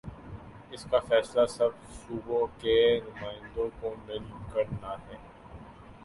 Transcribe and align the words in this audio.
اس 0.71 0.85
کا 0.91 0.99
فیصلہ 0.99 1.45
سب 1.45 1.69
صوبوں 1.91 2.47
کے 2.59 2.75
نمائندوں 2.99 3.69
کو 3.79 3.93
مل 4.07 4.23
کر 4.53 4.63
نا 4.81 4.95
ہے۔ 5.07 5.17